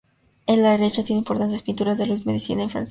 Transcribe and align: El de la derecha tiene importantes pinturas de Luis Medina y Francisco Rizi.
El 0.47 0.55
de 0.55 0.61
la 0.63 0.71
derecha 0.71 1.03
tiene 1.03 1.19
importantes 1.19 1.61
pinturas 1.61 1.95
de 1.95 2.07
Luis 2.07 2.25
Medina 2.25 2.37
y 2.37 2.41
Francisco 2.41 2.73
Rizi. 2.73 2.79